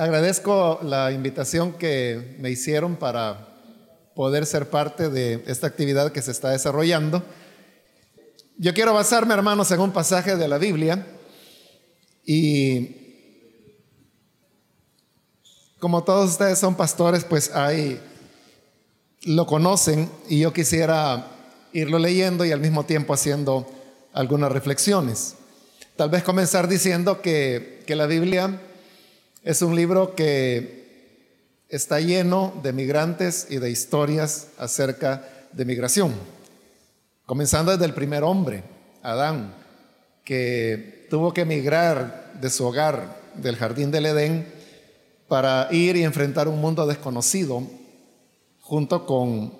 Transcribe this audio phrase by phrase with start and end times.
[0.00, 3.48] Agradezco la invitación que me hicieron para
[4.14, 7.22] poder ser parte de esta actividad que se está desarrollando.
[8.56, 11.06] Yo quiero basarme, hermanos, en un pasaje de la Biblia
[12.24, 12.96] y
[15.78, 18.00] como todos ustedes son pastores, pues ahí
[19.24, 21.26] lo conocen y yo quisiera
[21.74, 23.70] irlo leyendo y al mismo tiempo haciendo
[24.14, 25.34] algunas reflexiones.
[25.96, 28.62] Tal vez comenzar diciendo que, que la Biblia
[29.42, 36.14] es un libro que está lleno de migrantes y de historias acerca de migración.
[37.24, 38.64] Comenzando desde el primer hombre,
[39.02, 39.54] Adán,
[40.24, 44.46] que tuvo que emigrar de su hogar, del jardín del Edén,
[45.28, 47.62] para ir y enfrentar un mundo desconocido,
[48.60, 49.54] junto con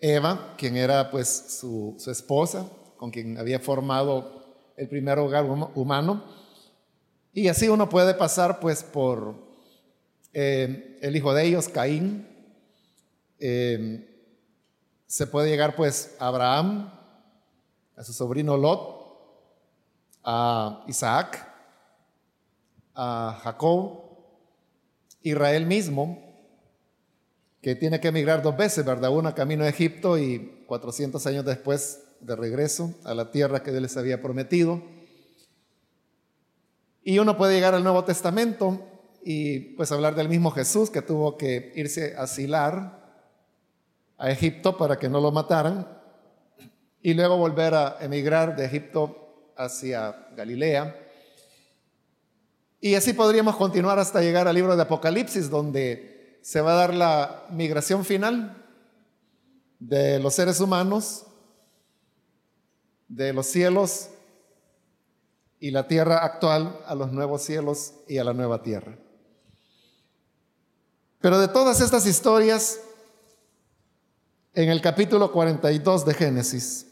[0.00, 4.42] Eva, quien era pues su, esposa, con quien había formado
[4.76, 6.39] el primer hogar humano.
[7.40, 9.34] Y así uno puede pasar pues por
[10.34, 12.28] eh, el hijo de ellos, Caín,
[13.38, 14.26] eh,
[15.06, 16.92] se puede llegar pues a Abraham,
[17.96, 18.94] a su sobrino Lot,
[20.22, 21.50] a Isaac,
[22.94, 24.02] a Jacob,
[25.22, 26.22] Israel mismo,
[27.62, 29.16] que tiene que emigrar dos veces, ¿verdad?
[29.16, 33.96] Una camino a Egipto y 400 años después de regreso a la tierra que les
[33.96, 34.82] había prometido.
[37.02, 38.86] Y uno puede llegar al Nuevo Testamento
[39.22, 43.00] y pues hablar del mismo Jesús que tuvo que irse a asilar
[44.18, 45.86] a Egipto para que no lo mataran
[47.02, 50.96] y luego volver a emigrar de Egipto hacia Galilea.
[52.80, 56.94] Y así podríamos continuar hasta llegar al libro de Apocalipsis, donde se va a dar
[56.94, 58.56] la migración final
[59.78, 61.26] de los seres humanos,
[63.08, 64.10] de los cielos
[65.60, 68.98] y la tierra actual a los nuevos cielos y a la nueva tierra.
[71.20, 72.80] Pero de todas estas historias,
[74.54, 76.86] en el capítulo 42 de Génesis.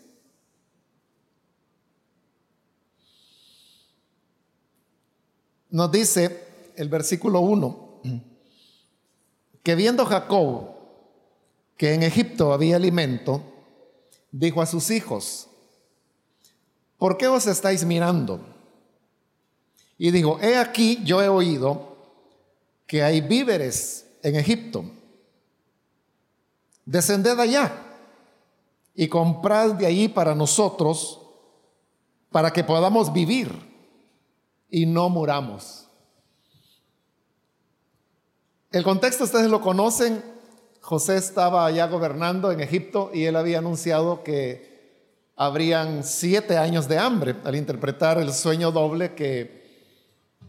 [5.70, 8.00] Nos dice el versículo 1
[9.62, 10.76] que viendo Jacob
[11.76, 13.42] que en Egipto había alimento,
[14.32, 15.48] dijo a sus hijos,
[16.96, 18.57] ¿por qué os estáis mirando?
[19.98, 21.96] Y dijo, he aquí yo he oído
[22.86, 24.84] que hay víveres en Egipto
[26.88, 27.70] descended allá
[28.94, 31.20] y comprad de allí para nosotros,
[32.30, 33.52] para que podamos vivir
[34.70, 35.86] y no muramos.
[38.72, 40.24] El contexto ustedes lo conocen.
[40.80, 46.98] José estaba allá gobernando en Egipto y él había anunciado que habrían siete años de
[46.98, 49.57] hambre al interpretar el sueño doble que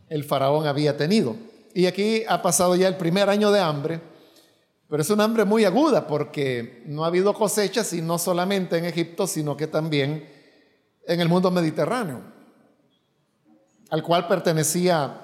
[0.09, 1.35] el faraón había tenido.
[1.73, 4.01] Y aquí ha pasado ya el primer año de hambre
[4.89, 8.85] pero es un hambre muy aguda porque no ha habido cosechas y no solamente en
[8.85, 10.27] Egipto, sino que también
[11.05, 12.21] en el mundo mediterráneo,
[13.91, 15.21] al cual pertenecía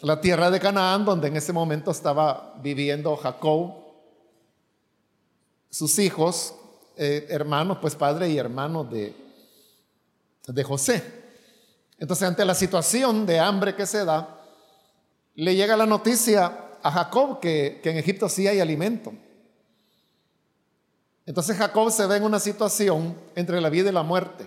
[0.00, 3.74] la tierra de Canaán, donde en ese momento estaba viviendo Jacob,
[5.70, 6.54] sus hijos,
[6.96, 9.12] eh, hermanos, pues padre y hermano de,
[10.46, 11.23] de José.
[11.98, 14.40] Entonces, ante la situación de hambre que se da,
[15.34, 19.12] le llega la noticia a Jacob que, en Egipto sí hay alimento.
[21.26, 24.46] Entonces Jacob se ve en una situación entre la vida y la muerte.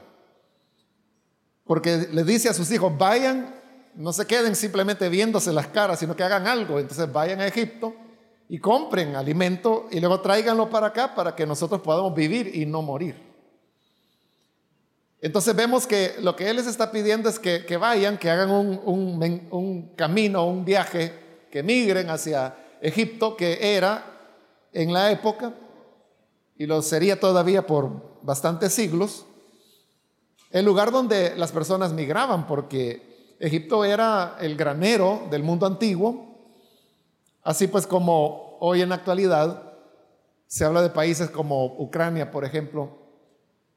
[1.65, 3.55] Porque le dice a sus hijos, vayan,
[3.95, 6.79] no se queden simplemente viéndose las caras, sino que hagan algo.
[6.79, 7.95] Entonces vayan a Egipto
[8.47, 12.83] y compren alimento y luego tráiganlo para acá para que nosotros podamos vivir y no
[12.83, 13.26] morir.
[15.19, 18.79] Entonces vemos que lo que Él les está pidiendo es que, vayan, que hagan un,
[19.51, 21.11] un, camino, un viaje
[21.51, 24.05] que migren hacia Egipto, que era
[24.73, 25.53] en la época,
[26.55, 29.25] y lo sería todavía por bastantes siglos,
[30.51, 36.37] el lugar donde las personas migraban, porque Egipto era el granero del mundo antiguo,
[37.43, 39.73] así pues como hoy en la actualidad
[40.45, 43.06] se habla de países como Ucrania, por ejemplo,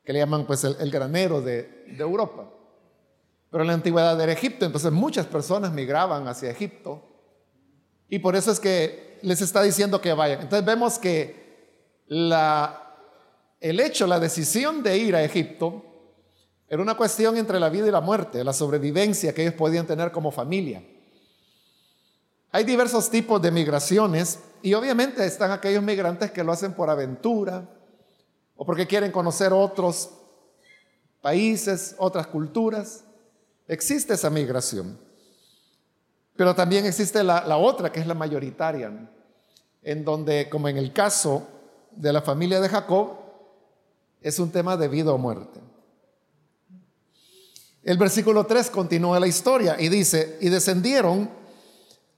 [0.05, 2.49] que le llaman pues el, granero de, Europa.
[3.51, 7.03] Pero en la antigüedad era Egipto, entonces muchas personas migraban hacia Egipto
[8.09, 10.41] y por eso es que les está diciendo que vayan.
[10.43, 11.41] Entonces vemos que
[12.09, 15.85] el hecho, la decisión de ir a Egipto
[16.69, 20.13] era una cuestión entre la vida y la muerte, la sobrevivencia que ellos podían tener
[20.13, 20.83] como familia.
[22.53, 27.69] Hay diversos tipos de migraciones y obviamente están aquellos migrantes que lo hacen por aventura
[28.61, 30.11] o porque quieren conocer otros
[31.23, 33.05] países, otras culturas.
[33.67, 34.99] Existe esa migración.
[36.37, 39.11] Pero también existe la, otra, que es la mayoritaria,
[39.81, 41.49] en donde, como en el caso
[41.93, 43.13] de la familia de Jacob,
[44.21, 45.59] es un tema de vida o muerte.
[47.83, 51.31] El versículo 3 continúa la historia y dice, y descendieron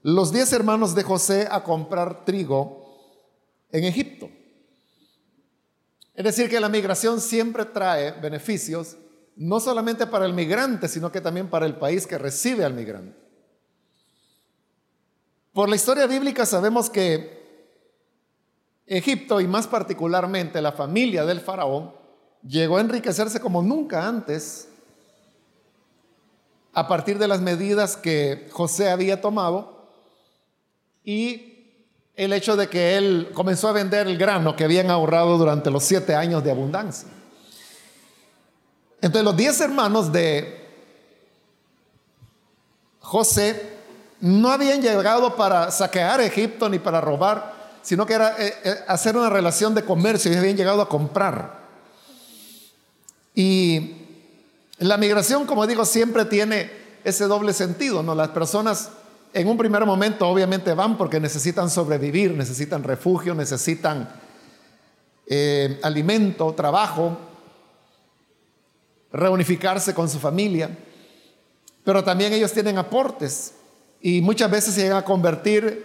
[0.02, 2.98] los diez hermanos de José a comprar trigo
[3.70, 4.41] en Egipto.
[6.14, 8.96] Es decir, que la migración siempre trae beneficios,
[9.36, 13.16] no solamente para el migrante, sino que también para el país que recibe al migrante.
[15.52, 17.42] Por la historia bíblica sabemos que
[18.86, 21.94] Egipto y más particularmente la familia del faraón
[22.46, 24.68] llegó a enriquecerse como nunca antes
[26.72, 29.88] a partir de las medidas que José había tomado
[31.04, 31.51] y
[32.14, 35.84] el hecho de que él comenzó a vender el grano que habían ahorrado durante los
[35.84, 37.08] siete años de abundancia.
[39.00, 40.62] Entonces los diez hermanos de
[43.00, 43.78] José
[44.20, 49.16] no habían llegado para saquear Egipto ni para robar, sino que era eh, eh, hacer
[49.16, 51.62] una relación de comercio y habían llegado a comprar.
[53.34, 53.96] Y
[54.78, 56.70] la migración, como digo, siempre tiene
[57.02, 58.14] ese doble sentido, ¿no?
[58.14, 58.90] Las personas
[59.34, 64.08] en un primer momento obviamente van porque necesitan sobrevivir, necesitan refugio, necesitan
[65.26, 67.16] eh, alimento, trabajo,
[69.12, 70.76] reunificarse con su familia,
[71.84, 73.54] pero también ellos tienen aportes
[74.00, 75.84] y muchas veces se llegan a convertir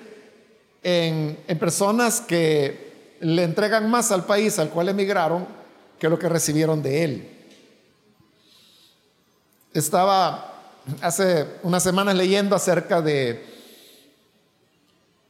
[0.83, 5.47] en, en personas que le entregan más al país al cual emigraron
[5.99, 7.29] que lo que recibieron de él.
[9.73, 10.56] Estaba
[11.01, 13.43] hace unas semanas leyendo acerca de,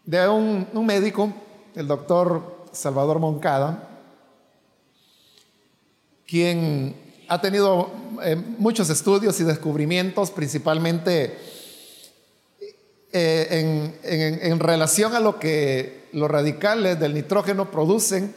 [0.06, 1.34] de un, médico,
[1.76, 3.90] el doctor Salvador Moncada,
[6.26, 6.96] quien
[7.28, 7.92] ha tenido
[8.24, 11.38] eh, muchos estudios y descubrimientos, principalmente
[13.12, 18.34] eh, en, en, relación a lo que los radicales del nitrógeno producen,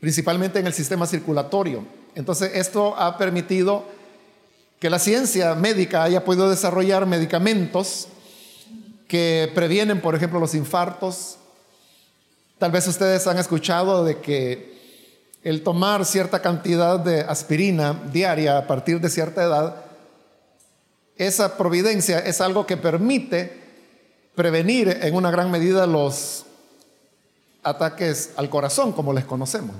[0.00, 1.84] principalmente en el sistema circulatorio.
[2.14, 3.84] Entonces, esto ha permitido
[4.84, 8.06] que la ciencia médica haya podido desarrollar medicamentos
[9.08, 11.38] que previenen, por ejemplo, los infartos.
[12.58, 15.00] Tal vez ustedes han escuchado de que
[15.42, 19.86] el tomar cierta cantidad de aspirina diaria a partir de cierta edad,
[21.16, 23.62] esa providencia es algo que permite
[24.34, 26.44] prevenir en una gran medida los
[27.62, 29.76] ataques al corazón, como les conocemos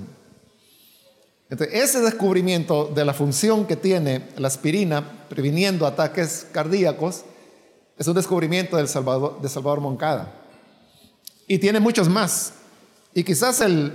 [1.49, 7.23] ese descubrimiento de la función que tiene la aspirina previniendo ataques cardíacos
[7.97, 10.33] es un descubrimiento de Salvador Moncada.
[11.47, 12.53] Y tiene muchos más.
[13.13, 13.93] Y quizás el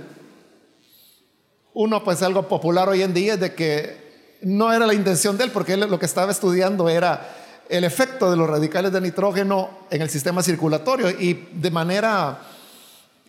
[1.73, 5.45] uno, pues algo popular hoy en día es de que no era la intención de
[5.45, 7.35] él, porque él lo que estaba estudiando era
[7.69, 12.41] el efecto de los radicales de nitrógeno en el sistema circulatorio y de manera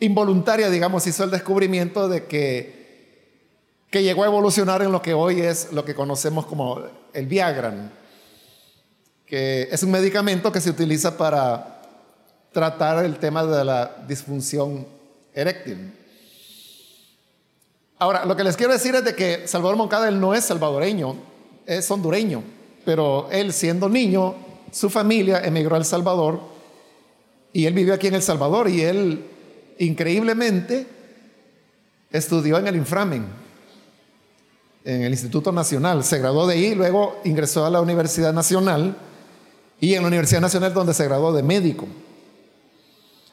[0.00, 2.81] involuntaria, digamos, hizo el descubrimiento de que
[3.92, 7.92] que llegó a evolucionar en lo que hoy es lo que conocemos como el Viagra,
[9.26, 11.82] que es un medicamento que se utiliza para
[12.52, 14.86] tratar el tema de la disfunción
[15.34, 15.92] eréctil.
[17.98, 21.14] Ahora, lo que les quiero decir es de que Salvador Moncada él no es salvadoreño,
[21.66, 22.42] es hondureño,
[22.86, 24.34] pero él siendo niño,
[24.70, 26.40] su familia emigró a El Salvador
[27.52, 29.26] y él vivió aquí en El Salvador y él
[29.78, 30.86] increíblemente
[32.10, 33.51] estudió en el Inframen
[34.84, 38.96] en el Instituto Nacional, se graduó de ahí, luego ingresó a la Universidad Nacional
[39.80, 41.86] y en la Universidad Nacional donde se graduó de médico.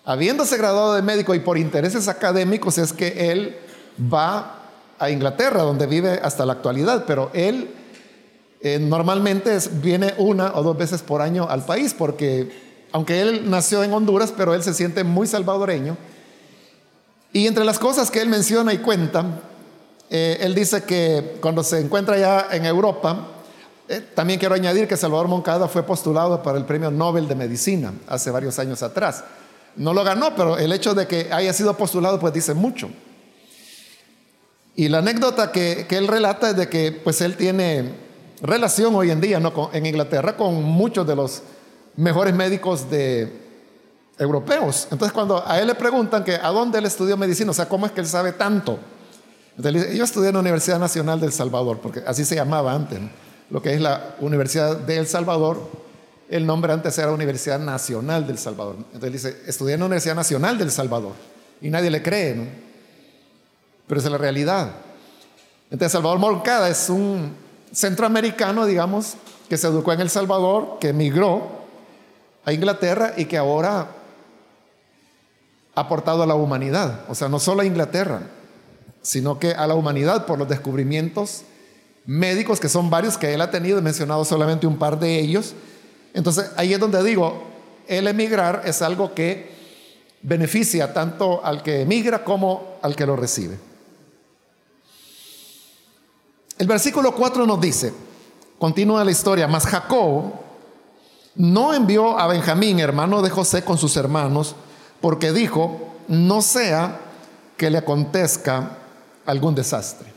[0.05, 3.57] Habiéndose graduado de médico y por intereses académicos es que él
[4.11, 4.59] va
[4.97, 7.69] a Inglaterra, donde vive hasta la actualidad, pero él
[8.61, 12.51] eh, normalmente viene una o dos veces por año al país, porque
[12.91, 15.97] aunque él nació en Honduras, pero él se siente muy salvadoreño.
[17.31, 19.25] Y entre las cosas que él menciona y cuenta,
[20.09, 23.27] eh, él dice que cuando se encuentra ya en Europa,
[23.87, 27.93] eh, también quiero añadir que Salvador Moncada fue postulado para el Premio Nobel de Medicina
[28.07, 29.23] hace varios años atrás.
[29.75, 32.89] No lo ganó, pero el hecho de que haya sido postulado pues dice mucho.
[34.75, 37.93] Y la anécdota que, él relata es de que pues él tiene
[38.41, 39.39] relación hoy en día
[39.73, 41.43] en Inglaterra con muchos de los
[41.97, 42.85] mejores médicos
[44.17, 44.87] europeos.
[44.89, 47.85] Entonces cuando a él le preguntan que a dónde él estudió medicina, o sea, ¿cómo
[47.85, 48.79] es que él sabe tanto?
[49.61, 52.99] Yo estudié en la Universidad Nacional del Salvador, porque así se llamaba antes,
[53.49, 55.59] lo que es la Universidad del Salvador,
[56.29, 58.77] el nombre antes era Universidad Nacional del Salvador.
[58.93, 61.13] Entonces dice, estudié en la Universidad Nacional del Salvador,
[61.61, 62.45] y nadie le cree, ¿no?
[63.87, 64.71] Pero es la realidad.
[65.71, 67.33] Entonces Salvador Moncada es un
[67.71, 69.15] centroamericano, digamos,
[69.49, 71.59] que se educó en El Salvador, que emigró,
[72.45, 73.87] a Inglaterra y que ahora
[75.75, 77.01] ha aportado a la humanidad.
[77.09, 78.21] O sea, no solo a Inglaterra,
[79.01, 81.43] sino que a la humanidad por los descubrimientos
[82.05, 85.53] médicos, que son varios que él ha tenido, he mencionado solamente un par de ellos.
[86.13, 87.43] Entonces, ahí es donde digo,
[87.87, 89.51] el emigrar es algo que
[90.21, 93.57] beneficia tanto al que emigra como al que lo recibe.
[96.57, 97.93] El versículo 4 nos dice,
[98.57, 100.33] continúa la historia, mas Jacob
[101.35, 104.55] no envió a Benjamín, hermano de José, con sus hermanos,
[104.99, 106.99] porque dijo, no sea
[107.55, 108.78] que le acontezca
[109.29, 110.11] algún desastre.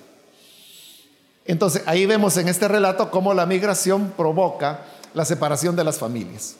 [1.44, 6.56] Entonces, ahí vemos en este relato cómo la migración provoca la separación de las familias.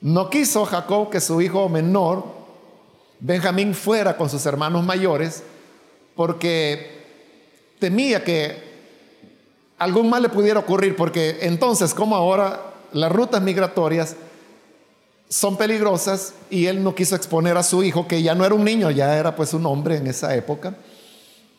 [0.00, 2.24] No quiso Jacob que su hijo menor,
[3.20, 5.42] Benjamín, fuera con sus hermanos mayores,
[6.14, 7.04] porque
[7.78, 8.70] temía que
[9.78, 12.60] algún mal le pudiera ocurrir, porque entonces, como ahora,
[12.92, 14.16] las rutas migratorias
[15.28, 18.64] son peligrosas y él no quiso exponer a su hijo, que ya no era un
[18.64, 20.74] niño, ya era pues un hombre en esa época,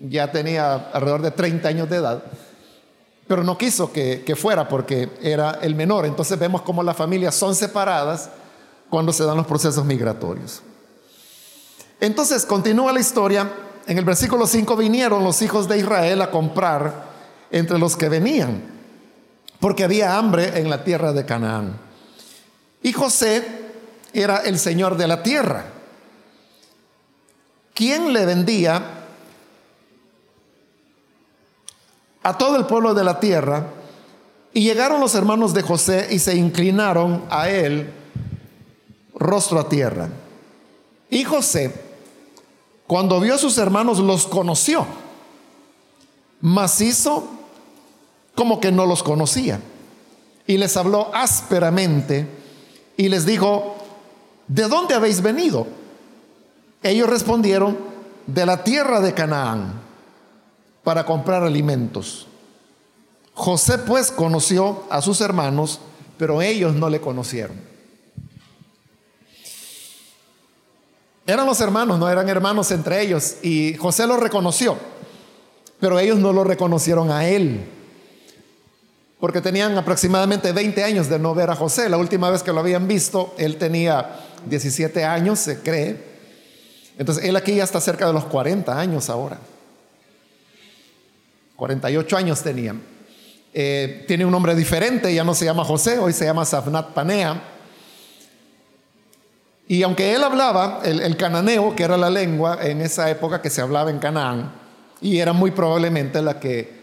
[0.09, 2.23] ya tenía alrededor de 30 años de edad,
[3.27, 6.05] pero no quiso que, que fuera porque era el menor.
[6.05, 8.29] Entonces vemos cómo las familias son separadas
[8.89, 10.61] cuando se dan los procesos migratorios.
[11.99, 13.49] Entonces continúa la historia.
[13.87, 17.11] En el versículo 5 vinieron los hijos de Israel a comprar
[17.51, 18.61] entre los que venían,
[19.59, 21.77] porque había hambre en la tierra de Canaán.
[22.81, 23.45] Y José
[24.13, 25.65] era el señor de la tierra.
[27.73, 29.00] ¿Quién le vendía
[32.23, 33.67] a todo el pueblo de la tierra?
[34.53, 37.89] Y llegaron los hermanos de José y se inclinaron a él
[39.15, 40.09] rostro a tierra.
[41.09, 41.73] Y José,
[42.87, 44.85] cuando vio a sus hermanos, los conoció,
[46.41, 47.27] mas hizo
[48.35, 49.59] como que no los conocía.
[50.47, 52.27] Y les habló ásperamente
[52.97, 53.75] y les dijo,
[54.47, 55.67] ¿de dónde habéis venido?
[56.83, 57.77] Ellos respondieron,
[58.27, 59.80] de la tierra de Canaán,
[60.83, 62.27] para comprar alimentos.
[63.33, 65.79] José pues conoció a sus hermanos,
[66.17, 67.55] pero ellos no le conocieron.
[71.25, 74.77] Eran los hermanos, no eran hermanos entre ellos, y José los reconoció,
[75.79, 77.65] pero ellos no lo reconocieron a él
[79.21, 81.87] porque tenían aproximadamente 20 años de no ver a José.
[81.89, 85.95] La última vez que lo habían visto, él tenía 17 años, se cree.
[86.97, 89.37] Entonces, él aquí ya está cerca de los 40 años ahora.
[91.61, 92.73] 48 años tenía.
[93.53, 97.39] Eh, tiene un nombre diferente, ya no se llama José, hoy se llama Safnat Panea.
[99.67, 103.61] Y aunque él hablaba el, cananeo, que era la lengua en esa época que se
[103.61, 104.51] hablaba en Canaán,
[105.01, 106.81] y era muy probablemente la que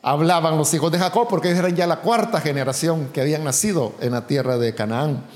[0.00, 4.12] hablaban los hijos de Jacob, porque eran ya la cuarta generación que habían nacido en
[4.12, 5.26] la tierra de Canaán.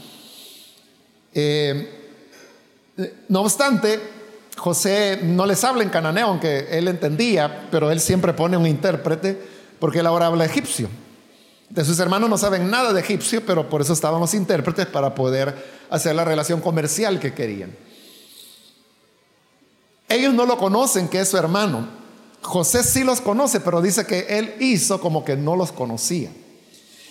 [1.35, 2.01] Eh,
[3.29, 4.01] no obstante,
[4.57, 9.41] José no les habla en cananeo, aunque él entendía, pero él siempre pone un intérprete,
[9.79, 10.89] porque él ahora habla egipcio.
[11.69, 15.15] De sus hermanos no saben nada de egipcio, pero por eso estaban los intérpretes para
[15.15, 15.55] poder
[15.91, 17.75] hacer la relación comercial que querían.
[20.09, 21.89] Ellos no lo conocen, que es su hermano,
[22.45, 26.31] José sí los conoce, pero dice que él hizo como que no los conocía.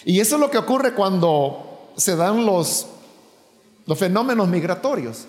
[0.05, 2.85] Y eso es lo que ocurre cuando se dan los,
[3.85, 5.25] los fenómenos migratorios.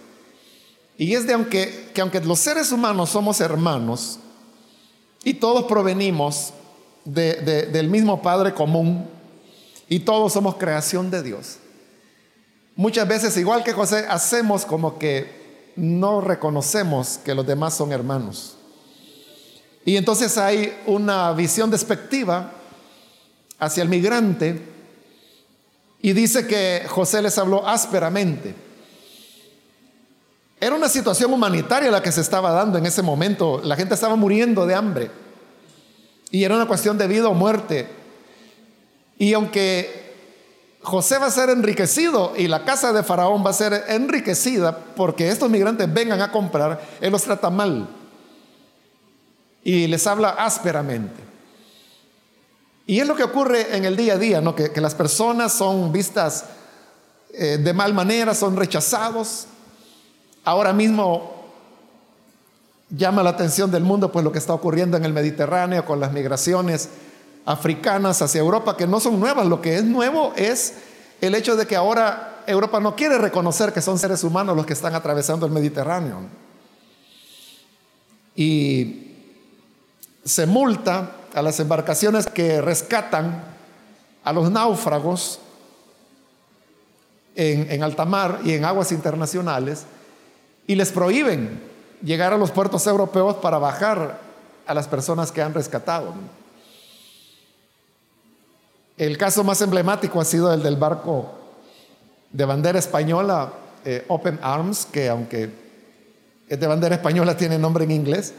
[0.97, 4.19] Y es de aunque, que aunque los seres humanos somos hermanos
[5.25, 6.53] y todos provenimos
[7.05, 9.07] del mismo Padre común
[9.89, 11.57] y todos somos creación de Dios,
[12.77, 18.57] muchas veces, igual que José, hacemos como que no reconocemos que los demás son hermanos.
[19.85, 22.53] Y entonces hay una visión despectiva
[23.59, 24.61] hacia el migrante
[26.01, 28.64] y dice que José les habló ásperamente.
[30.65, 33.61] Era una situación humanitaria la que se estaba dando en ese momento.
[33.63, 35.11] La gente estaba muriendo de hambre.
[36.31, 37.87] Y era una cuestión de vida o muerte.
[39.19, 40.15] Y aunque
[40.81, 45.29] José va a ser enriquecido y la casa de Faraón va a ser enriquecida porque
[45.29, 47.87] estos migrantes vengan a comprar, él los trata mal
[49.63, 51.23] y les habla ásperamente.
[52.87, 54.55] Y es lo que ocurre en el día a día, ¿no?
[54.55, 56.47] que, las personas son vistas
[57.35, 59.49] eh, de mal manera, son rechazados.
[60.45, 61.35] Ahora mismo
[62.91, 66.13] llama la atención del mundo pues lo que está ocurriendo en el Mediterráneo con las
[66.13, 66.91] migraciones
[67.47, 70.75] africanas hacia Europa, que no son nuevas, lo que es nuevo es
[71.21, 74.75] el hecho de que ahora Europa no quiere reconocer que son seres humanos los que
[74.75, 76.21] están atravesando el Mediterráneo.
[78.37, 79.13] Y
[80.25, 83.45] se multa a las embarcaciones que rescatan
[84.23, 85.39] a los náufragos
[87.35, 89.87] en, en alta mar y en aguas internacionales
[90.67, 91.61] y les prohíben
[92.03, 94.21] llegar a los puertos europeos para bajar
[94.67, 96.15] a las personas que han rescatado.
[98.97, 101.33] El caso más emblemático ha sido el del barco
[102.31, 103.53] de bandera española,
[103.85, 105.51] eh, Open Arms, que aunque
[106.49, 108.33] es de bandera española tiene nombre en inglés.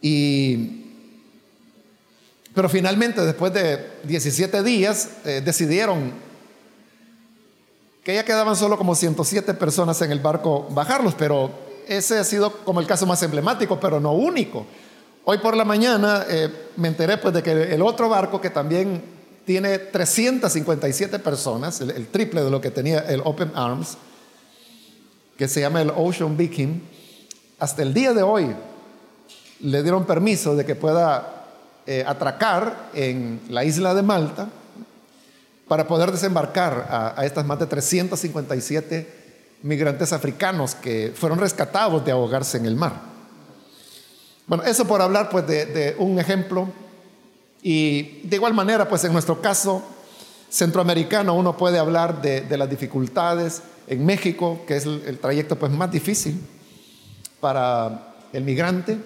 [0.00, 0.84] Y,
[2.54, 6.12] pero finalmente, después de 17 días, eh, decidieron
[8.08, 11.50] que ya quedaban solo como 107 personas en el barco bajarlos, pero
[11.86, 14.64] ese ha sido como el caso más emblemático, pero no único.
[15.26, 19.02] Hoy por la mañana eh, me enteré pues de que el otro barco que también
[19.44, 23.98] tiene 357 personas, el, triple de lo que tenía el Open Arms,
[25.36, 26.80] que se llama el Ocean Viking,
[27.58, 28.56] hasta el día de hoy
[29.60, 31.44] le dieron permiso de que pueda
[31.84, 34.48] eh, atracar en la isla de Malta
[35.68, 39.18] para poder desembarcar a, estas más de 357
[39.62, 42.94] migrantes africanos que fueron rescatados de ahogarse en el mar.
[44.46, 46.68] Bueno, eso por hablar pues de, un ejemplo
[47.62, 49.82] y de igual manera pues en nuestro caso
[50.48, 55.90] centroamericano uno puede hablar de, las dificultades en México, que es el, trayecto pues más
[55.90, 56.40] difícil
[57.40, 58.98] para el migrante,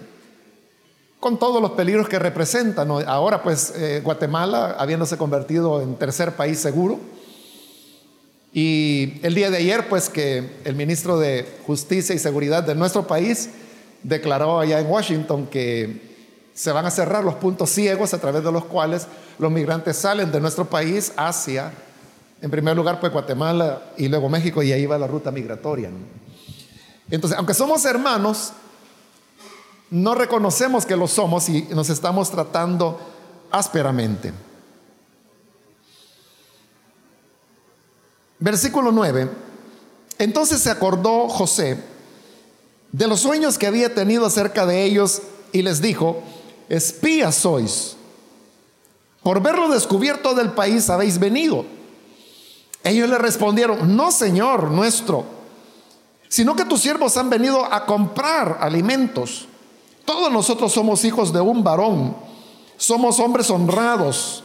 [1.23, 2.83] con todos los peligros que representa.
[2.83, 6.99] Ahora pues eh, Guatemala habiéndose convertido en tercer país seguro,
[8.53, 13.07] y el día de ayer, pues que el ministro de Justicia y Seguridad de nuestro
[13.07, 13.51] país
[14.03, 16.11] declaró allá en Washington que
[16.55, 19.07] se van a cerrar los puntos ciegos a través de los cuales
[19.39, 21.73] los migrantes salen de nuestro país hacia,
[22.43, 25.89] en primer lugar, pues Guatemala y luego México, y ahí va la ruta migratoria.
[27.09, 28.55] Entonces, aunque somos hermanos,
[29.93, 32.99] no reconocemos que lo somos y nos estamos tratando
[33.51, 34.33] ásperamente.
[38.39, 39.31] Versículo 9.
[40.19, 41.79] Entonces se acordó José
[42.91, 45.21] de los sueños que había tenido acerca de ellos
[45.53, 46.23] y les dijo,
[46.71, 47.97] espías sois.
[49.23, 51.67] Por verlo descubierto del país habéis venido.
[52.83, 55.27] Ellos le respondieron, no Señor nuestro,
[56.29, 59.49] sino que tus siervos han venido a comprar alimentos.
[60.05, 62.17] Todos nosotros somos hijos de un varón,
[62.77, 64.43] somos hombres honrados.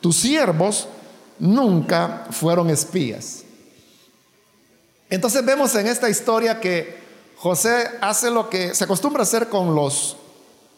[0.00, 0.86] Tus siervos
[1.38, 3.44] nunca fueron espías.
[5.10, 7.02] Entonces vemos en esta historia que
[7.36, 10.16] José hace lo que se acostumbra a hacer con los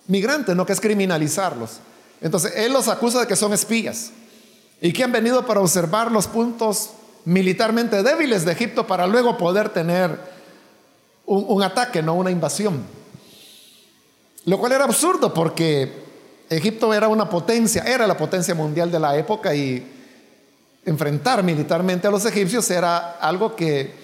[0.08, 1.78] migrantes, no que es criminalizarlos.
[2.20, 4.10] Entonces él los acusa de que son espías
[4.80, 6.90] y que han venido para observar los puntos
[7.24, 10.18] militarmente débiles de Egipto para luego poder tener
[11.26, 12.82] un, un ataque, no una invasión.
[14.46, 15.90] Lo cual era absurdo porque
[16.50, 19.90] Egipto era una potencia, era la potencia mundial de la época y
[20.84, 23.94] enfrentar militarmente a los egipcios era algo que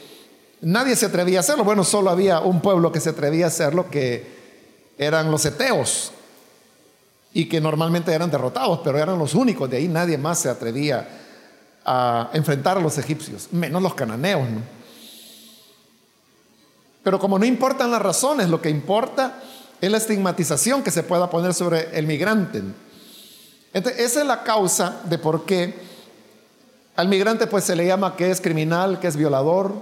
[0.62, 1.64] nadie se atrevía a hacerlo.
[1.64, 4.40] Bueno, solo había un pueblo que se atrevía a hacerlo, que
[4.96, 6.12] eran los eteos,
[7.32, 11.08] y que normalmente eran derrotados, pero eran los únicos, de ahí nadie más se atrevía
[11.84, 14.48] a enfrentar a los egipcios, menos los cananeos.
[17.02, 19.40] Pero como no importan las razones, lo que importa
[19.80, 22.62] es la estigmatización que se pueda poner sobre el migrante.
[23.72, 25.74] Esa es la causa de por qué
[26.96, 29.72] al migrante pues se le llama que es criminal, que es violador.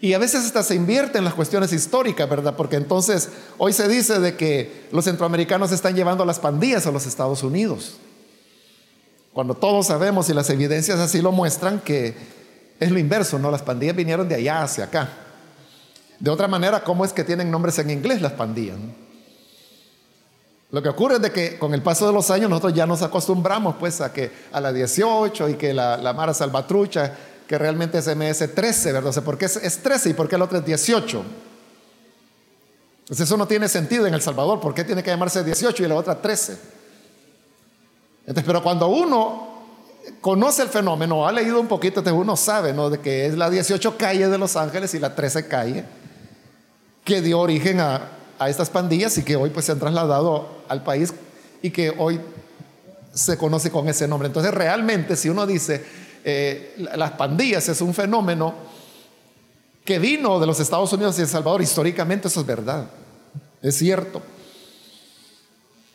[0.00, 2.56] Y a veces hasta se invierte en las cuestiones históricas, ¿verdad?
[2.56, 7.06] Porque entonces hoy se dice de que los centroamericanos están llevando las pandillas a los
[7.06, 7.98] Estados Unidos.
[9.32, 12.14] Cuando todos sabemos y las evidencias así lo muestran que
[12.80, 13.50] es lo inverso, ¿no?
[13.50, 15.08] Las pandillas vinieron de allá hacia acá.
[16.22, 18.76] De otra manera, ¿cómo es que tienen nombres en inglés las pandillas?
[20.70, 23.02] Lo que ocurre es de que con el paso de los años nosotros ya nos
[23.02, 27.12] acostumbramos pues a que a la 18 y que la, Mara Salvatrucha,
[27.44, 29.18] que realmente es MS13, ¿verdad?
[29.18, 31.24] O ¿por qué es, 13 y por qué el otro es 18?
[33.00, 35.88] Entonces eso no tiene sentido en El Salvador, ¿por qué tiene que llamarse 18 y
[35.88, 36.56] la otra 13?
[38.28, 39.48] Entonces, pero cuando uno
[40.20, 42.90] conoce el fenómeno, ha leído un poquito, entonces uno sabe, ¿no?
[42.90, 45.84] De que es la 18 calle de Los Ángeles y la 13 calle
[47.04, 50.82] que dio origen a, a estas pandillas y que hoy pues se han trasladado al
[50.82, 51.12] país
[51.62, 52.20] y que hoy
[53.12, 54.26] se conoce con ese nombre.
[54.26, 55.84] Entonces realmente si uno dice
[56.24, 58.54] eh, las pandillas es un fenómeno
[59.84, 62.86] que vino de los Estados Unidos y El Salvador, históricamente eso es verdad,
[63.60, 64.22] es cierto.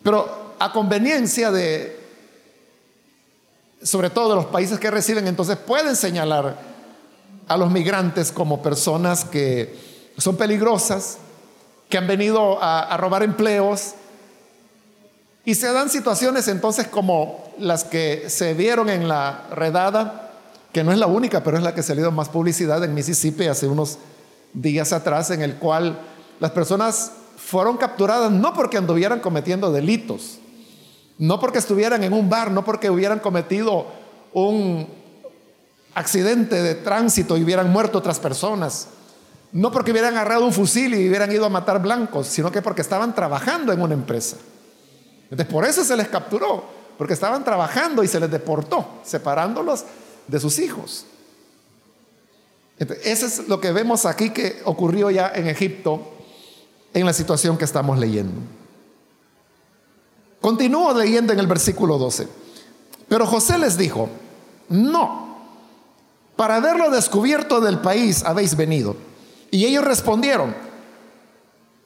[0.03, 1.97] Pero a conveniencia de,
[3.81, 6.57] sobre todo de los países que reciben, entonces pueden señalar
[7.47, 9.73] a los migrantes como personas que
[10.17, 11.17] son peligrosas,
[11.89, 13.93] que han venido a, robar empleos.
[15.45, 20.31] Y se dan situaciones entonces como las que se vieron en la redada,
[20.73, 22.93] que no es la única, pero es la que se le dio más publicidad en
[22.93, 23.97] Mississippi hace unos
[24.53, 25.99] días atrás, en el cual
[26.39, 30.39] las personas fueron capturadas no porque anduvieran cometiendo delitos,
[31.17, 33.87] no porque estuvieran en un bar, no porque hubieran cometido
[34.33, 34.87] un
[35.95, 38.89] accidente de tránsito y hubieran muerto otras personas,
[39.51, 42.81] no porque hubieran agarrado un fusil y hubieran ido a matar blancos, sino que porque
[42.81, 44.37] estaban trabajando en una empresa.
[45.23, 46.63] Entonces, por eso se les capturó,
[46.97, 49.85] porque estaban trabajando y se les deportó, separándolos
[50.27, 51.05] de sus hijos.
[53.03, 56.13] eso es lo que vemos aquí que ocurrió ya en Egipto
[56.93, 58.41] en la situación que estamos leyendo.
[60.41, 62.27] Continúo leyendo en el versículo 12.
[63.07, 64.09] Pero José les dijo,
[64.69, 65.37] no,
[66.35, 68.95] para haberlo descubierto del país habéis venido.
[69.57, 70.53] Y ellos respondieron,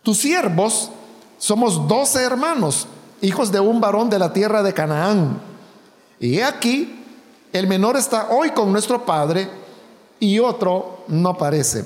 [0.03, 0.89] tus siervos
[1.37, 2.85] somos doce hermanos,
[3.21, 5.39] hijos de un varón de la tierra de Canaán.
[6.19, 7.01] Y aquí,
[7.53, 9.47] el menor está hoy con nuestro padre
[10.19, 11.85] y otro no parece.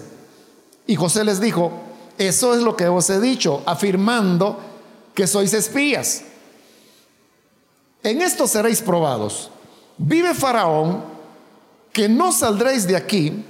[0.87, 1.71] Y José les dijo,
[2.17, 4.57] eso es lo que os he dicho, afirmando
[5.13, 6.23] que sois espías.
[8.01, 9.51] En esto seréis probados.
[9.99, 11.03] Vive Faraón,
[11.93, 13.45] que no saldréis de aquí,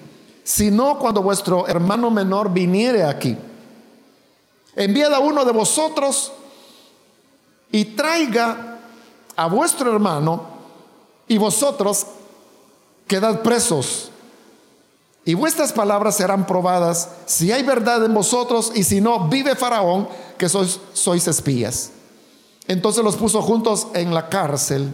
[0.45, 3.35] sino cuando vuestro hermano menor viniere aquí.
[4.75, 6.31] Enviad a uno de vosotros
[7.71, 8.77] y traiga
[9.35, 10.45] a vuestro hermano
[11.27, 12.05] y vosotros
[13.07, 14.11] quedad presos.
[15.25, 20.07] Y vuestras palabras serán probadas si hay verdad en vosotros y si no, vive Faraón
[20.37, 21.89] que sois, sois espías.
[22.67, 24.93] Entonces los puso juntos en la cárcel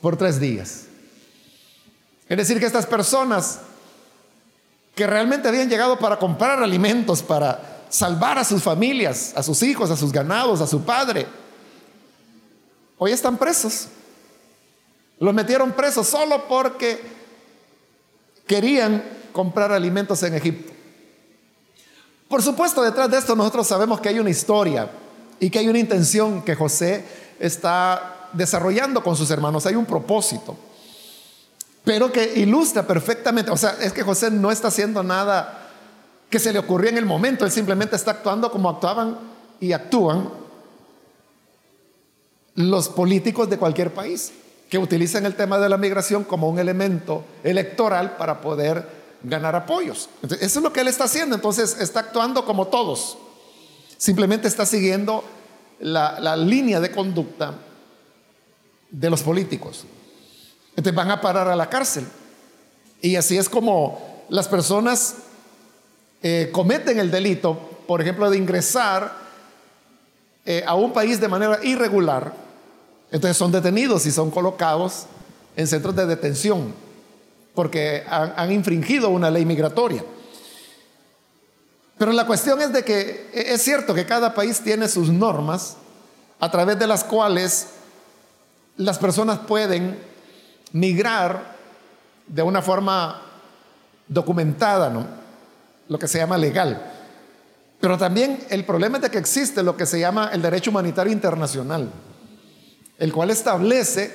[0.00, 0.84] por tres días.
[2.28, 3.58] Es decir, que estas personas
[5.02, 9.90] que realmente habían llegado para comprar alimentos, para salvar a sus familias, a sus hijos,
[9.90, 11.26] a sus ganados, a su padre,
[12.98, 13.88] hoy están presos.
[15.18, 17.02] Los metieron presos solo porque
[18.46, 20.72] querían comprar alimentos en Egipto.
[22.28, 24.88] Por supuesto, detrás de esto nosotros sabemos que hay una historia
[25.40, 27.04] y que hay una intención que José
[27.40, 30.56] está desarrollando con sus hermanos, hay un propósito,
[31.84, 35.70] pero que ilustra perfectamente, o sea, es que José no está haciendo nada
[36.30, 39.18] que se le ocurrió en el momento, él simplemente está actuando como actuaban
[39.60, 40.30] y actúan
[42.54, 44.32] los políticos de cualquier país,
[44.68, 50.08] que utilizan el tema de la migración como un elemento electoral para poder ganar apoyos.
[50.22, 53.18] eso es lo que él está haciendo, entonces está actuando como todos.
[53.98, 55.24] Simplemente está siguiendo
[55.78, 57.54] la, línea de conducta
[58.90, 59.84] de los políticos.
[60.76, 62.06] Entonces van a parar a la cárcel.
[63.00, 65.16] Y así es como las personas
[66.22, 69.12] eh, cometen el delito, por ejemplo, de ingresar
[70.44, 72.32] eh, a un país de manera irregular.
[73.10, 75.06] Entonces son detenidos y son colocados
[75.56, 76.72] en centros de detención
[77.54, 80.02] porque han infringido una ley migratoria.
[81.98, 85.76] Pero la cuestión es de que e, es cierto que cada país tiene sus normas
[86.40, 87.68] a través de las cuales
[88.76, 89.98] las personas pueden
[90.72, 91.56] migrar
[92.26, 93.22] de una forma
[94.08, 95.06] documentada, ¿no?
[95.88, 96.92] Lo que se llama legal.
[97.80, 101.12] Pero también el problema es de que existe lo que se llama el derecho humanitario
[101.12, 101.90] internacional,
[102.98, 104.14] el cual establece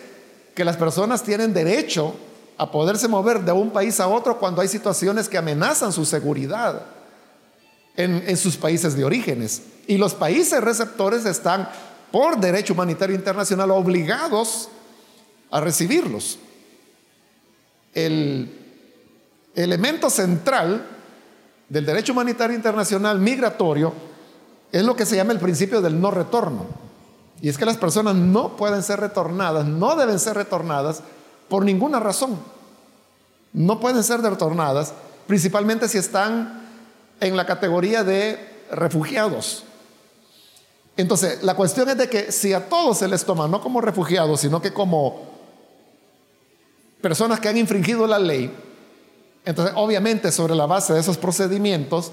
[0.55, 2.15] que las personas tienen derecho
[2.57, 6.81] a poderse mover de un país a otro cuando hay situaciones que amenazan su seguridad
[7.95, 9.63] en, sus países de orígenes.
[9.87, 11.67] Y los países receptores están,
[12.11, 14.69] por derecho humanitario internacional, obligados
[15.51, 16.39] a recibirlos.
[17.97, 18.47] El
[19.55, 20.85] elemento central
[21.67, 23.91] del derecho humanitario internacional migratorio
[24.71, 26.67] es lo que se llama el principio del no retorno.
[27.41, 31.01] Y es que las personas no pueden ser retornadas, no deben ser retornadas
[31.49, 32.37] por ninguna razón.
[33.51, 34.93] No pueden ser retornadas,
[35.25, 36.67] principalmente si están
[37.19, 39.63] en la categoría de refugiados.
[40.97, 44.41] Entonces, la cuestión es de que si a todos se les toma no como refugiados,
[44.41, 45.36] sino que como
[47.07, 48.53] personas que han infringido la ley,
[49.45, 52.11] entonces obviamente sobre la base de esos procedimientos,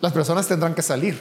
[0.00, 1.16] las personas tendrán que salir.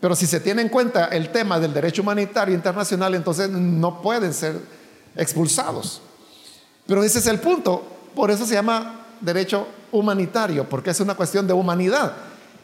[0.00, 4.34] Pero si se tiene en cuenta el tema del derecho humanitario internacional, entonces no pueden
[4.34, 4.58] ser
[5.14, 6.02] expulsados.
[6.88, 7.84] Pero ese es el punto.
[8.16, 12.14] Por eso se llama derecho humanitario, porque es una cuestión de humanidad.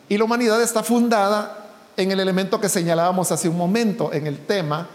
[0.09, 4.44] Y la humanidad está fundada en el elemento que señalábamos hace un momento, en el
[4.46, 4.88] tema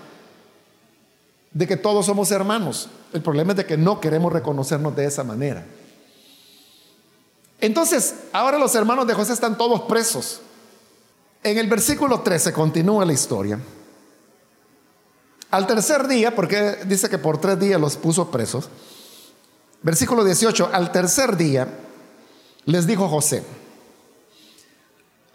[1.55, 2.87] de que todos somos hermanos.
[3.13, 5.65] El problema es de que no queremos reconocernos de esa manera.
[7.59, 10.41] Entonces, ahora los hermanos de José están todos presos.
[11.41, 13.57] En el versículo 13 continúa la historia.
[15.49, 18.69] Al tercer día, porque dice que por tres días los puso presos,
[19.85, 21.67] Versículo 18, al tercer día
[22.65, 23.43] les dijo José,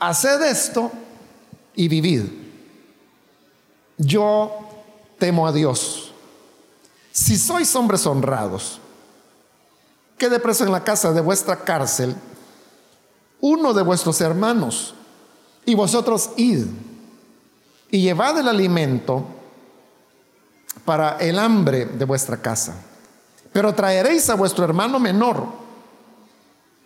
[0.00, 0.90] haced esto
[1.76, 2.24] y vivid.
[3.96, 4.50] Yo
[5.20, 6.09] temo a Dios.
[7.12, 8.80] Si sois hombres honrados,
[10.16, 12.14] quede preso en la casa de vuestra cárcel
[13.40, 14.94] uno de vuestros hermanos,
[15.64, 16.66] y vosotros id
[17.90, 19.24] y llevad el alimento
[20.84, 22.74] para el hambre de vuestra casa.
[23.52, 25.46] Pero traeréis a vuestro hermano menor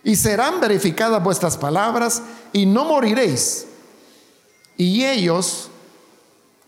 [0.03, 3.67] y serán verificadas vuestras palabras y no moriréis.
[4.77, 5.69] Y ellos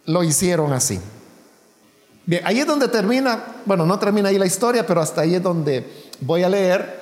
[0.05, 0.99] lo hicieron así.
[2.27, 5.41] Bien, ahí es donde termina, bueno, no termina ahí la historia, pero hasta ahí es
[5.41, 6.99] donde voy a leer.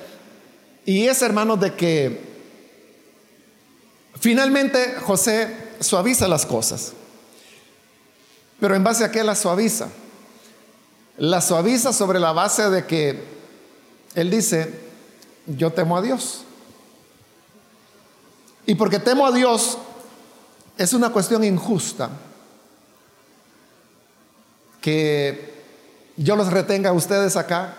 [0.84, 2.20] Y es, hermanos, de que
[4.20, 6.92] finalmente José suaviza las cosas.
[8.60, 9.88] Pero en base a qué la suaviza?
[11.18, 13.20] La suaviza sobre la base de que
[14.14, 14.80] él dice,
[15.48, 16.44] yo temo a Dios.
[18.64, 19.76] Y porque temo a Dios
[20.78, 22.10] es una cuestión injusta
[24.86, 25.52] que
[26.16, 27.74] yo los retenga a ustedes acá,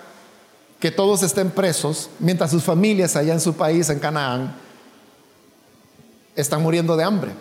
[0.77, 4.53] que todos estén presos, mientras sus familias allá en su país, en Canaán,
[6.35, 7.31] están muriendo de hambre.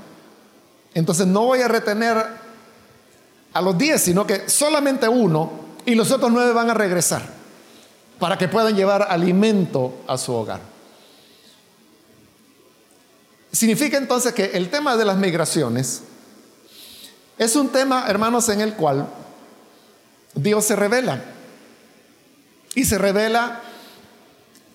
[0.94, 2.16] Entonces no voy a retener
[3.52, 5.50] a los diez, sino que solamente uno
[5.84, 7.28] y los otros nueve van a regresar
[8.20, 10.60] para que puedan llevar alimento a su hogar.
[13.50, 16.02] Significa entonces que el tema de las migraciones
[17.36, 19.08] es un tema, hermanos, en el cual
[20.36, 21.24] Dios se revela.
[22.74, 23.60] Y se revela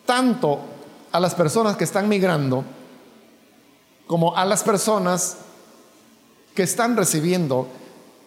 [0.06, 0.60] tanto
[1.12, 2.66] a las personas que están migrando
[4.08, 5.38] como a las personas
[6.56, 7.68] que están recibiendo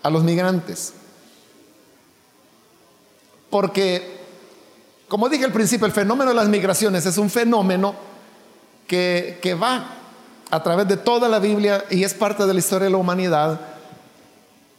[0.02, 0.94] a los migrantes.
[3.50, 4.20] Porque,
[5.08, 7.94] como dije al principio, el fenómeno de las migraciones es un fenómeno
[8.86, 9.88] que, que va
[10.50, 13.60] a través de toda la Biblia y es parte de la historia de la humanidad.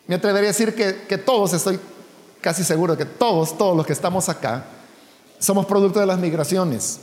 [0.07, 1.79] Me atrevería a decir que, que todos, estoy
[2.45, 4.65] casi seguro que todos, todos los que estamos acá,
[5.39, 6.99] somos producto de las migraciones.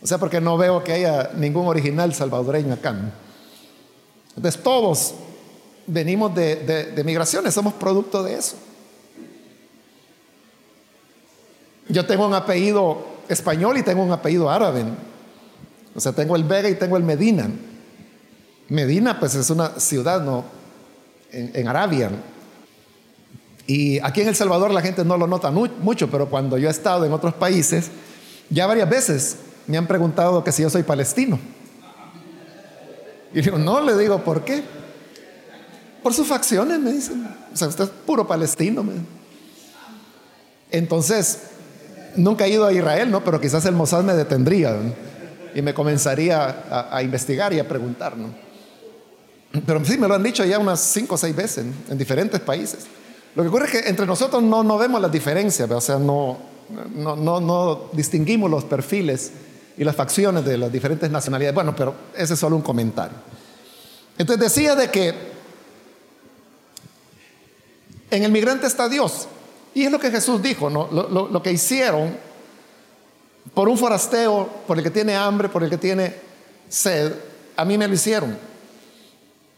[0.00, 2.94] O sea, porque no veo que haya ningún original salvadoreño acá.
[4.36, 5.14] Entonces todos
[5.88, 8.54] venimos de, migraciones, somos producto de eso.
[11.88, 14.84] Yo tengo un apellido español y tengo un apellido árabe.
[15.92, 17.50] O sea, tengo el Vega y tengo el Medina.
[18.68, 20.44] Medina, pues es una ciudad ¿no?
[21.32, 22.12] en, Arabia.
[23.72, 26.70] Y aquí en El Salvador la gente no lo nota mucho, pero cuando yo he
[26.70, 27.90] estado en otros países,
[28.50, 31.38] ya varias veces me han preguntado que si yo soy palestino.
[33.32, 34.62] Y digo, no, le digo, ¿por qué?
[36.02, 37.26] Por sus facciones, me dicen.
[37.50, 38.84] O sea, usted es puro palestino.
[40.70, 41.38] Entonces,
[42.14, 43.24] nunca he ido a Israel, ¿no?
[43.24, 44.76] Pero quizás el Mossad me detendría
[45.54, 48.34] y me comenzaría a, investigar y a preguntar, ¿no?
[49.64, 52.86] Pero sí, me lo han dicho ya unas cinco o seis veces en diferentes países.
[53.34, 56.38] Lo que ocurre es que entre nosotros no, vemos las diferencias, o sea, no,
[57.92, 59.32] distinguimos los perfiles
[59.76, 61.54] y las facciones de las diferentes nacionalidades.
[61.54, 63.16] Bueno, pero ese es solo un comentario.
[64.18, 65.14] Entonces decía de que
[68.10, 69.26] en el migrante está Dios.
[69.74, 70.88] Y es lo que Jesús dijo, ¿no?
[70.90, 72.14] lo, que hicieron
[73.54, 76.14] por un forasteo, por el que tiene hambre, por el que tiene
[76.68, 77.14] sed,
[77.56, 78.36] a mí me lo hicieron.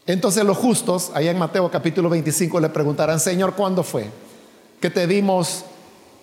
[0.07, 4.09] Entonces los justos, allá en Mateo capítulo 25, le preguntarán, Señor, ¿cuándo fue
[4.79, 5.65] que te vimos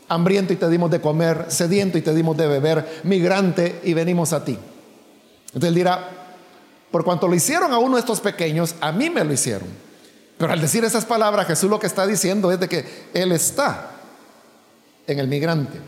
[0.08, 4.32] hambriento y te dimos de comer, sediento y te dimos de beber, migrante y venimos
[4.32, 4.56] a ti?
[5.46, 6.08] Entonces él dirá,
[6.92, 9.68] por cuanto lo hicieron a uno de estos pequeños, a mí me lo hicieron.
[10.38, 13.90] Pero al decir esas palabras, Jesús lo que está diciendo es de que Él está
[15.06, 15.78] en el migrante.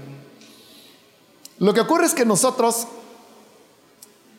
[1.58, 2.88] Lo que ocurre es que nosotros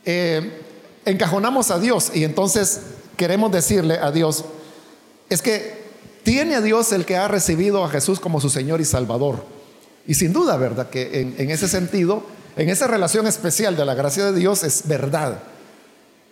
[0.03, 0.61] eh,
[1.05, 2.81] encajonamos a Dios y entonces
[3.15, 4.45] queremos decirle a Dios,
[5.29, 5.85] es que
[6.23, 9.45] tiene a Dios el que ha recibido a Jesús como su Señor y Salvador.
[10.07, 10.89] Y sin duda, ¿verdad?
[10.89, 12.23] Que en, ese sentido,
[12.57, 15.39] en esa relación especial de la gracia de Dios es verdad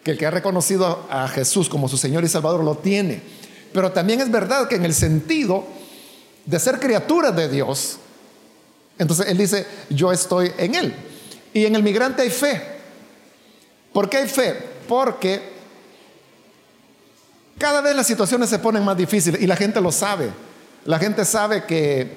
[0.03, 3.21] que el que ha reconocido a Jesús como su Señor y Salvador lo tiene.
[3.71, 5.63] Pero también es verdad que en el sentido
[6.45, 7.97] de ser criatura de Dios,
[8.99, 10.93] entonces Él dice, yo estoy en Él.
[11.53, 12.61] Y en el migrante hay fe.
[13.93, 14.55] ¿Por qué hay fe?
[14.87, 15.52] Porque
[17.57, 20.29] cada vez las situaciones se ponen más difíciles y la gente lo sabe.
[20.85, 22.15] La gente sabe que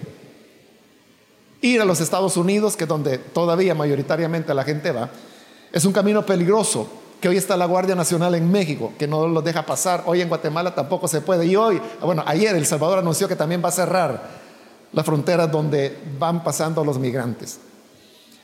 [1.61, 5.11] ir a los Estados Unidos, que es donde todavía mayoritariamente la gente va,
[5.73, 6.89] es un camino peligroso
[7.21, 10.03] que hoy está la Guardia Nacional en México, que no los deja pasar.
[10.07, 11.47] Hoy en Guatemala tampoco se puede.
[11.47, 14.47] Y hoy, bueno, ayer El Salvador anunció que también va a cerrar
[14.93, 17.59] las fronteras donde van pasando los migrantes.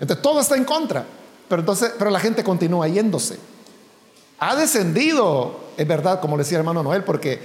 [0.00, 1.04] Entonces todo está en contra,
[1.48, 3.38] pero, entonces, pero la gente continúa yéndose.
[4.38, 7.40] Ha descendido, es verdad, como decía el hermano Noel, porque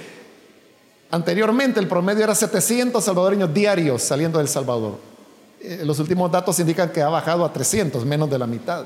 [1.11, 4.97] anteriormente el promedio era 700 salvadoreños diarios saliendo del Salvador.
[5.61, 8.85] Eh, los últimos datos indican que ha bajado a 300, menos de la mitad.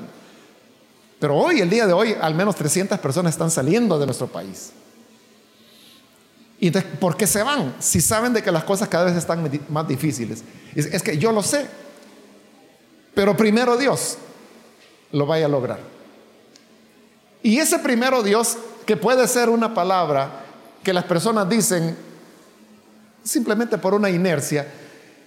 [1.18, 4.72] Pero hoy, el día de hoy, al menos 300 personas están saliendo de nuestro país.
[6.58, 7.74] ¿Y por qué se van?
[7.80, 10.44] Si saben de que las cosas cada vez están más difíciles.
[10.76, 11.66] Es, que yo lo sé.
[13.14, 14.16] Pero primero Dios
[15.10, 15.80] lo vaya a lograr.
[17.42, 18.56] Y ese primero Dios,
[18.96, 20.44] puede ser una palabra
[20.82, 21.96] que las personas dicen
[23.22, 24.66] simplemente por una inercia,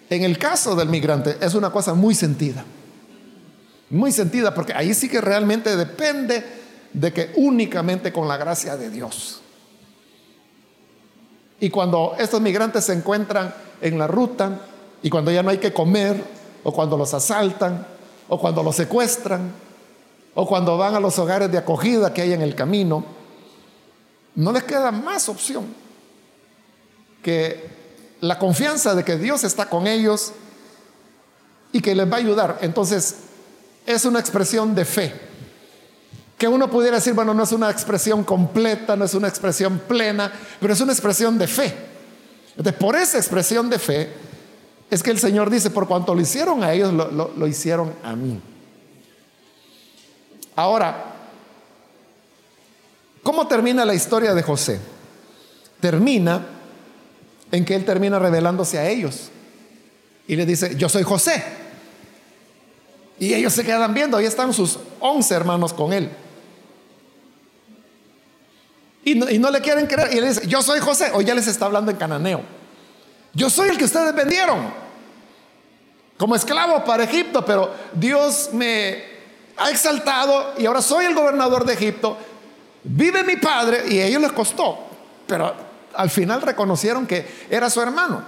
[0.10, 2.64] en el caso del migrante es una cosa muy sentida.
[3.90, 6.44] Muy sentida porque ahí sí que realmente depende
[6.94, 9.42] de que únicamente con la gracia de Dios.
[11.60, 14.60] Y cuando estos migrantes se encuentran en la ruta
[15.02, 16.22] y cuando ya no hay que comer,
[16.64, 17.86] o cuando los asaltan,
[18.28, 19.52] o cuando los secuestran,
[20.34, 23.06] o cuando van a los hogares de acogida que hay en el camino,
[24.36, 25.66] no les queda más opción
[27.24, 27.70] que
[28.22, 30.34] la confianza de que Dios está con ellos
[31.72, 32.60] y que les va a ayudar.
[32.62, 33.16] Entonces,
[33.86, 35.14] es una expresión de fe.
[36.38, 40.32] Que uno pudiera decir, bueno, no es una expresión completa, no es una expresión plena,
[40.60, 41.74] pero es una expresión de fe.
[42.58, 44.14] Entonces, por esa expresión de fe,
[44.90, 48.16] es que el Señor dice, por cuanto lo hicieron a ellos, lo, lo hicieron a
[48.16, 48.40] mí.
[50.56, 51.15] Ahora,
[53.26, 54.80] ¿cómo termina la historia de José?
[55.80, 56.46] Termina
[57.52, 59.30] en que él termina revelándose a ellos.
[60.28, 61.44] Y le dice, yo soy José.
[63.18, 66.12] Y ellos se quedan viendo, ahí están sus once hermanos con él.
[69.04, 70.14] Y no, le quieren creer.
[70.14, 71.12] Y él dice, yo soy José.
[71.14, 72.42] O ya les está hablando en cananeo.
[73.34, 74.72] Yo soy el que ustedes vendieron.
[76.18, 77.44] Como esclavo para Egipto.
[77.44, 79.04] Pero Dios me
[79.58, 82.18] ha exaltado y ahora soy el gobernador de Egipto.
[82.88, 84.78] Vive mi padre y a ellos les costó.
[85.28, 85.54] Pero
[85.96, 88.24] al final reconocieron que era su hermano.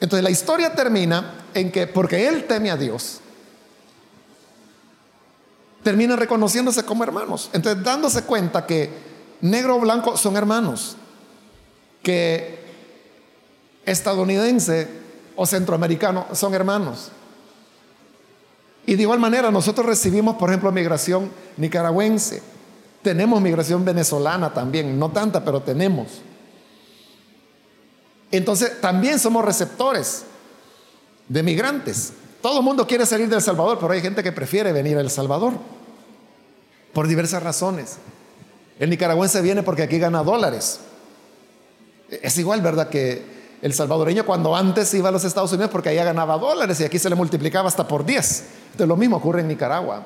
[0.00, 3.20] Entonces la historia termina en que, porque él teme a Dios,
[5.82, 7.50] termina reconociéndose como hermanos.
[7.52, 8.90] Entonces dándose cuenta que
[9.40, 10.96] negro o blanco son hermanos,
[12.02, 12.62] que
[13.86, 14.88] estadounidense
[15.36, 17.10] o centroamericano son hermanos.
[18.84, 22.42] Y de igual manera nosotros recibimos, por ejemplo, migración nicaragüense,
[23.02, 26.22] tenemos migración venezolana también, no tanta, pero tenemos.
[28.30, 30.24] Entonces también somos receptores
[31.28, 32.14] de migrantes.
[32.40, 35.10] Todo el mundo quiere salir de Salvador, pero hay gente que prefiere venir a El
[35.10, 35.52] Salvador
[36.92, 37.98] por diversas razones.
[38.78, 40.80] El nicaragüense viene porque aquí gana dólares.
[42.10, 42.88] Es igual, ¿verdad?
[42.88, 46.84] Que el salvadoreño cuando antes iba a los Estados Unidos porque allá ganaba dólares y
[46.84, 48.44] aquí se le multiplicaba hasta por 10.
[48.64, 50.02] Entonces lo mismo ocurre en Nicaragua.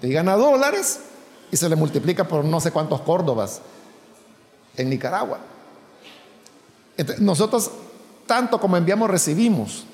[0.00, 1.00] Te gana dólares
[1.50, 3.60] y se le multiplica por no sé cuántos córdobas
[4.76, 5.38] en Nicaragua.
[7.18, 7.70] nosotros,
[8.26, 9.84] tanto como enviamos, recibimos.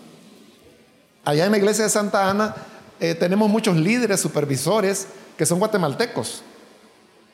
[1.24, 2.54] Allá en la iglesia de Santa Ana
[3.00, 6.42] eh, tenemos muchos líderes, supervisores que son guatemaltecos.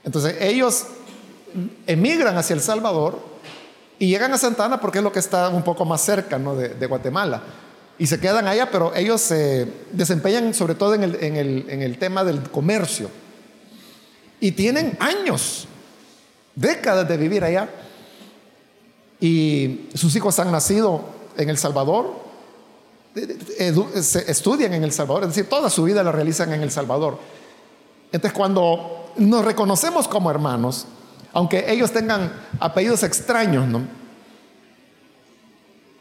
[0.04, 0.86] Entonces ellos
[1.86, 3.18] emigran hacia El Salvador
[3.98, 6.86] y llegan a Santa Ana porque es lo que está un poco más cerca de,
[6.86, 7.42] Guatemala.
[7.98, 13.10] Y se quedan allá, pero ellos se desempeñan sobre todo en el, tema del comercio.
[14.42, 15.68] Y tienen años,
[16.56, 17.70] décadas de vivir allá.
[19.20, 21.04] Y sus hijos han nacido
[21.36, 22.12] en El Salvador,
[23.14, 27.20] estudian en El Salvador, es decir, toda su vida la realizan en El Salvador.
[28.10, 30.86] Entonces cuando nos reconocemos como hermanos,
[31.32, 33.82] aunque ellos tengan apellidos extraños, ¿no?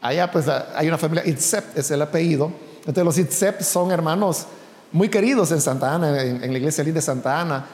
[0.00, 2.50] Allá pues hay una familia, Itzep es el apellido.
[2.80, 4.46] Entonces los Itzep son hermanos
[4.90, 7.66] muy queridos en Santa Ana, en, la iglesia de Santa Ana,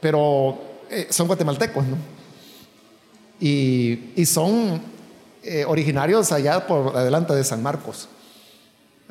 [0.00, 0.58] pero
[0.90, 1.96] eh, son guatemaltecos, ¿no?
[3.38, 4.80] Y, son
[5.42, 8.08] eh, originarios allá por adelante de San Marcos.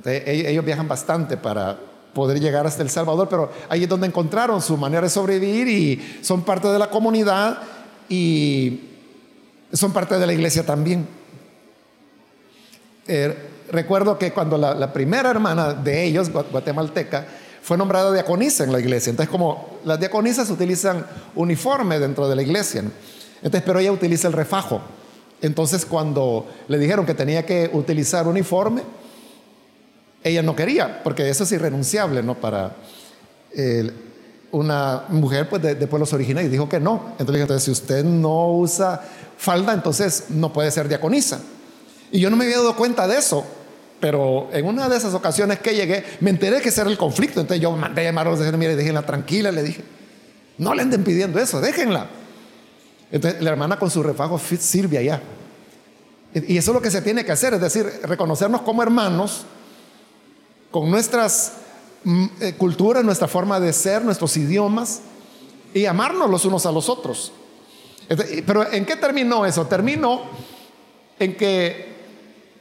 [0.03, 1.77] ellos viajan bastante para,
[2.15, 6.19] poder llegar hasta El Salvador, pero ahí es donde encontraron su manera de sobrevivir y
[6.21, 7.59] son parte de la comunidad
[8.07, 8.79] y
[9.73, 11.05] son parte de la iglesia también.
[13.05, 13.35] Eh,
[13.69, 17.27] recuerdo que cuando la, primera hermana de ellos, guatemalteca,
[17.65, 19.09] fue nombrada diaconisa en la iglesia.
[19.09, 21.03] Entonces, como las diaconisas utilizan
[21.33, 22.83] uniforme dentro de la iglesia,
[23.37, 24.81] entonces, pero ella utiliza el refajo.
[25.41, 28.83] Entonces, cuando le dijeron que tenía que utilizar uniforme,
[30.23, 32.35] ella no quería, porque eso es irrenunciable, ¿no?
[32.35, 32.75] Para
[34.51, 36.51] una mujer pues, de, pueblos originarios.
[36.51, 37.15] Dijo que no.
[37.17, 39.01] Entonces, entonces, si usted no usa
[39.39, 41.39] falda, entonces no puede ser diaconisa.
[42.11, 43.43] Y yo no me había dado cuenta de eso
[43.99, 47.41] Pero en una de esas ocasiones que llegué, me enteré que ese era el conflicto.
[47.41, 49.83] Entonces yo mandé a llamar a los de mire, déjenla tranquila, le dije.
[50.57, 52.07] No le anden pidiendo eso, déjenla.
[53.11, 55.21] Entonces la hermana con su refajo sirve allá.
[56.33, 59.45] Y eso es lo que se tiene que hacer, es decir, reconocernos como hermanos
[60.69, 61.53] con nuestras
[62.03, 64.99] mm, eh, culturas, nuestra forma de ser, nuestros idiomas
[65.73, 67.31] y amarnos los unos a los otros.
[68.45, 69.65] Pero ¿en qué terminó eso?
[69.65, 70.23] Terminó
[71.17, 71.94] en que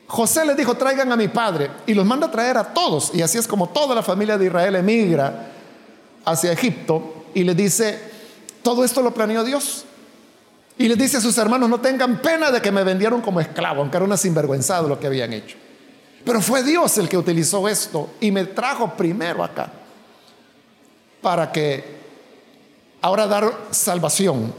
[0.06, 3.10] José les dijo, traigan a mi padre, y los manda a traer a todos.
[3.14, 5.50] Y así es como toda la familia de Israel emigra
[6.24, 7.98] hacia Egipto y le dice,
[8.62, 9.84] todo esto lo planeó Dios.
[10.76, 13.80] Y les dice a sus hermanos, no tengan pena de que me vendieron como esclavo,
[13.80, 15.56] aunque era una sinvergüenzado lo que habían hecho.
[16.24, 19.70] Pero fue Dios el que utilizó esto y me trajo primero acá
[21.20, 21.84] para que
[23.02, 24.52] ahora dar salvación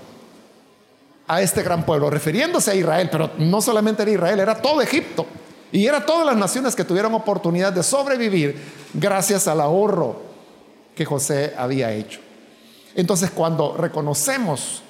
[1.28, 5.26] a este gran pueblo, refiriéndose a Israel, pero no solamente era Israel, era todo Egipto.
[5.72, 8.56] Y era todas las naciones que tuvieron oportunidad de sobrevivir
[8.94, 10.22] gracias al ahorro
[10.96, 12.20] que José había hecho.
[12.96, 14.82] Entonces cuando reconocemos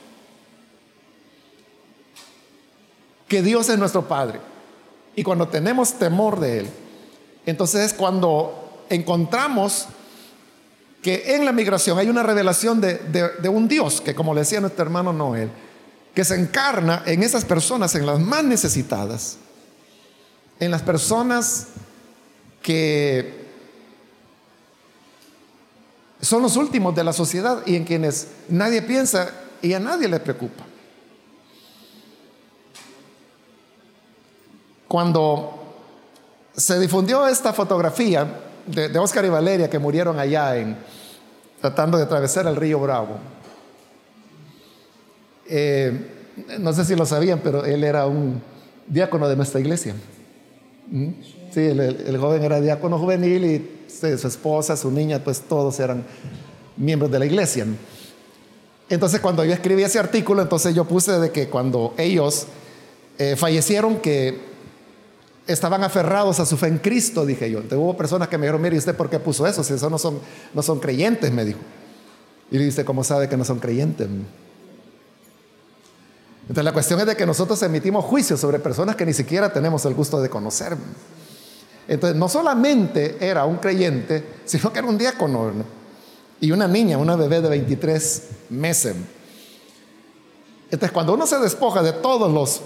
[3.28, 4.40] que Dios es nuestro Padre
[5.16, 6.70] y cuando tenemos temor de Él,
[7.48, 9.88] entonces es cuando encontramos
[11.02, 14.60] que en la migración hay una revelación de, de un Dios que como le decía
[14.60, 15.50] nuestro hermano Noel,
[16.16, 19.38] que se encarna en esas personas, en las más necesitadas,
[20.60, 21.68] en las personas
[22.62, 23.46] que
[26.22, 29.30] son los últimos de la sociedad y en quienes nadie piensa
[29.62, 30.64] y a nadie le preocupa.
[34.88, 35.84] Cuando
[36.56, 38.26] se difundió esta fotografía
[38.66, 40.78] de, Oscar y Valeria que murieron allá en
[41.60, 43.18] tratando de atravesar el río Bravo,
[45.48, 45.92] eh,
[46.60, 48.42] no sé si lo sabían, pero él era un
[48.88, 49.96] diácono de nuestra iglesia.
[50.90, 51.10] ¿Mm?
[51.52, 56.04] Sí, el, joven era diácono juvenil y su esposa, su niña, pues todos eran
[56.76, 57.66] miembros de la iglesia.
[58.90, 62.48] Entonces cuando yo escribí ese artículo, entonces yo puse de que cuando ellos
[63.18, 64.38] eh, fallecieron, que
[65.48, 67.60] estaban aferrados a su fe en Cristo, dije yo.
[67.60, 69.64] Entonces hubo personas que me dijeron, mire, ¿usted por qué puso eso?
[69.64, 70.20] Si eso no son,
[70.54, 71.60] no son creyentes, me dijo.
[72.52, 74.08] Y le dije, ¿cómo sabe que no son creyentes?
[76.48, 79.84] Entonces la cuestión es de que nosotros emitimos juicios sobre personas que ni siquiera tenemos
[79.86, 80.78] el gusto de conocer.
[81.88, 85.52] Entonces no solamente era un creyente, sino que era un diácono
[86.40, 88.96] y una niña, una bebé de 23 meses.
[90.66, 92.62] Entonces cuando uno se despoja de todos los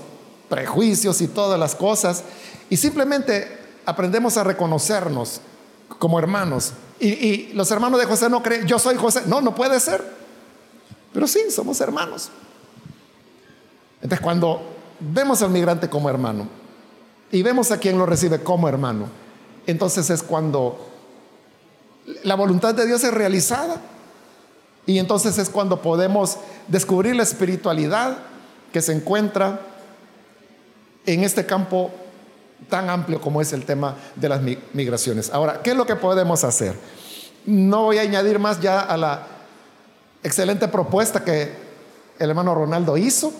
[0.49, 2.23] prejuicios y todas las cosas
[2.69, 3.47] y simplemente
[3.85, 5.39] aprendemos a reconocernos
[5.99, 9.55] como hermanos y, y los hermanos de José no creen, yo soy José, no, no
[9.55, 10.03] puede ser,
[11.13, 12.29] pero sí, somos hermanos.
[14.01, 14.61] Entonces, cuando
[14.99, 16.47] vemos al migrante como hermano
[17.31, 19.07] y vemos a quien lo recibe como hermano,
[19.67, 20.89] entonces es cuando
[22.23, 23.81] la voluntad de Dios es realizada
[24.85, 26.37] y entonces es cuando podemos
[26.67, 28.17] descubrir la espiritualidad
[28.73, 29.61] que se encuentra
[31.05, 31.91] en este campo
[32.69, 34.41] tan amplio como es el tema de las
[34.73, 35.29] migraciones.
[35.31, 36.75] Ahora, ¿qué es lo que podemos hacer?
[37.45, 39.27] No voy a añadir más ya a la
[40.23, 41.51] excelente propuesta que
[42.17, 43.31] el hermano Ronaldo hizo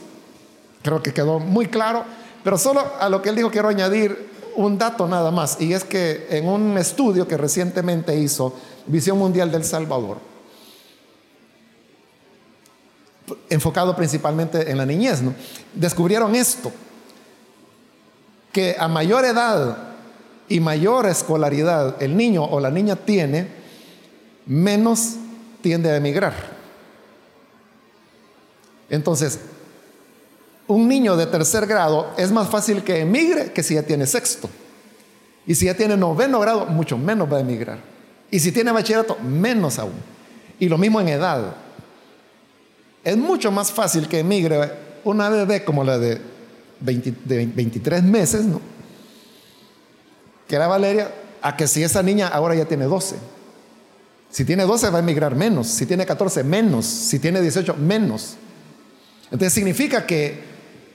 [0.81, 2.03] Creo que quedó muy claro,
[2.43, 5.83] pero solo a lo que él dijo quiero añadir un dato nada más, y es
[5.83, 8.53] que en un estudio que recientemente hizo
[8.87, 10.17] Visión Mundial del Salvador,
[13.49, 15.21] enfocado principalmente en la niñez,
[15.73, 16.71] descubrieron esto,
[18.51, 19.77] que a mayor edad
[20.47, 23.47] y mayor escolaridad el niño o la niña tiene,
[24.45, 25.15] menos
[25.61, 26.33] tiende a emigrar.
[28.89, 29.39] Entonces,
[30.69, 34.47] un niño de tercer grado es más fácil que emigre que si ya tiene sexto.
[35.47, 37.79] Y si ya tiene noveno grado, mucho menos va a emigrar.
[38.29, 39.95] Y si tiene bachillerato, menos aún.
[40.59, 41.55] Y lo mismo en edad.
[43.03, 44.71] Es mucho más fácil que emigre
[45.05, 46.21] una bebé como la de,
[46.79, 48.61] 23 meses, ¿no?
[50.47, 51.11] Que era Valeria,
[51.41, 53.15] a que si esa niña ahora ya tiene 12.
[54.29, 58.35] Si tiene 12 va a emigrar menos, si tiene 14 menos, si tiene 18 menos.
[59.31, 60.48] Entonces significa que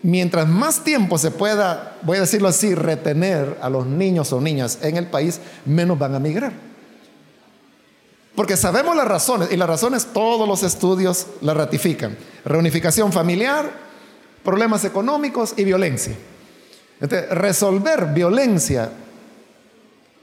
[0.04, 4.78] mientras más tiempo se pueda, voy a decirlo así, retener a los niños o niñas
[4.82, 6.52] en el país, menos van a migrar.
[8.36, 12.18] Porque sabemos las razones, y las razones todos los estudios las ratifican.
[12.44, 13.70] Reunificación familiar,
[14.44, 16.14] problemas económicos y violencia.
[17.00, 18.90] Entonces, resolver violencia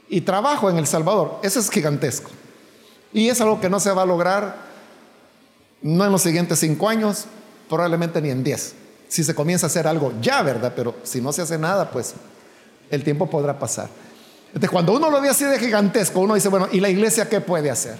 [0.08, 2.30] y trabajo en El Salvador, eso es gigantesco.
[3.12, 4.54] Y es algo que no se va a lograr,
[5.82, 7.24] no en los siguientes cinco años,
[7.68, 8.76] probablemente ni en diez
[9.12, 10.72] si se comienza a hacer algo ya, ¿verdad?
[10.74, 12.14] Pero si no se hace nada, pues
[12.90, 13.90] el tiempo podrá pasar.
[14.46, 17.42] Entonces, cuando uno lo ve así de gigantesco, uno dice, bueno, ¿y la iglesia qué
[17.42, 17.96] puede hacer?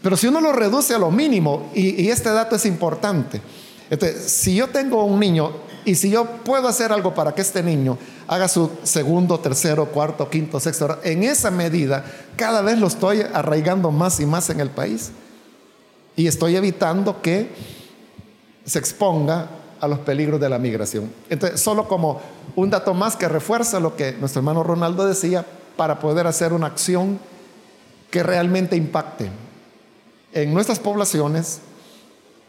[0.00, 3.42] Pero si uno lo reduce a lo mínimo, y, este dato es importante,
[3.90, 5.50] entonces, si yo tengo un niño
[5.84, 10.30] y si yo puedo hacer algo para que este niño haga su segundo, tercero, cuarto,
[10.30, 12.04] quinto, sexto, en esa medida
[12.36, 15.10] cada vez lo estoy arraigando más y más en el país.
[16.14, 17.50] Y estoy evitando que
[18.64, 19.48] se exponga
[19.82, 21.12] a los peligros de la migración.
[21.28, 22.20] Entonces, solo como
[22.54, 25.44] un dato más que refuerza lo que nuestro hermano Ronaldo decía,
[25.76, 27.18] para poder hacer una acción
[28.08, 29.28] que realmente impacte
[30.32, 31.62] en nuestras poblaciones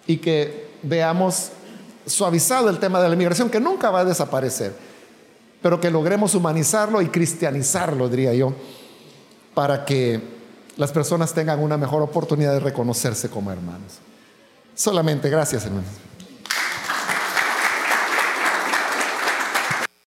[0.05, 1.49] y que veamos
[2.05, 4.75] suavizado el tema de la migración, que nunca va a desaparecer,
[5.59, 8.53] pero que logremos humanizarlo y cristianizarlo, diría yo,
[9.55, 10.21] para que
[10.77, 13.93] las personas tengan una mejor oportunidad de reconocerse como hermanos.
[14.75, 15.89] Solamente gracias, hermanos.